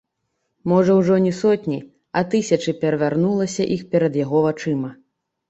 [0.69, 1.77] Можа ўжо не сотні,
[2.17, 4.91] а тысячы перавярнулася іх перад яго вачыма.